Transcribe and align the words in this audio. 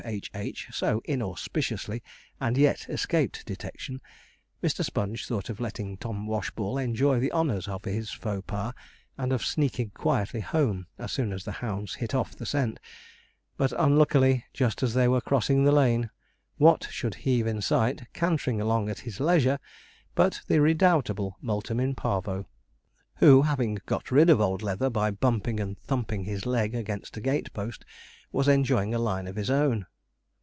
H.H.' 0.03 0.69
so 0.71 0.99
inauspiciously 1.05 2.01
and 2.39 2.57
yet 2.57 2.87
escaped 2.89 3.45
detection, 3.45 4.01
Mr. 4.63 4.83
Sponge 4.83 5.27
thought 5.27 5.47
of 5.47 5.59
letting 5.59 5.95
Tom 5.95 6.25
Washball 6.25 6.79
enjoy 6.83 7.19
the 7.19 7.31
honours 7.31 7.67
of 7.67 7.85
his 7.85 8.09
faux 8.11 8.41
pas, 8.47 8.73
and 9.15 9.31
of 9.31 9.45
sneaking 9.45 9.91
quietly 9.91 10.39
home 10.39 10.87
as 10.97 11.11
soon 11.11 11.31
as 11.31 11.43
the 11.43 11.51
hounds 11.51 11.93
hit 11.93 12.15
off 12.15 12.35
the 12.35 12.47
scent; 12.47 12.79
but 13.57 13.71
unluckily, 13.77 14.43
just 14.53 14.81
as 14.81 14.95
they 14.95 15.07
were 15.07 15.21
crossing 15.21 15.65
the 15.65 15.71
lane, 15.71 16.09
what 16.57 16.87
should 16.89 17.13
heave 17.13 17.45
in 17.45 17.61
sight, 17.61 18.07
cantering 18.11 18.59
along 18.59 18.89
at 18.89 19.01
his 19.01 19.19
leisure, 19.19 19.59
but 20.15 20.41
the 20.47 20.59
redoubtable 20.59 21.37
Multum 21.43 21.79
in 21.79 21.93
Parvo, 21.93 22.47
who, 23.17 23.43
having 23.43 23.77
got 23.85 24.09
rid 24.09 24.31
of 24.31 24.41
old 24.41 24.63
Leather 24.63 24.89
by 24.89 25.11
bumping 25.11 25.59
and 25.59 25.77
thumping 25.77 26.23
his 26.23 26.47
leg 26.47 26.73
against 26.73 27.15
a 27.17 27.21
gate 27.21 27.53
post, 27.53 27.85
was 28.33 28.47
enjoying 28.47 28.93
a 28.95 28.99
line 28.99 29.27
of 29.27 29.35
his 29.35 29.49
own. 29.49 29.85